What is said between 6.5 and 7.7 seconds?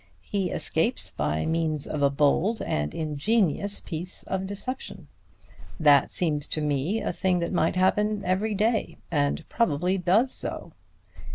me a thing that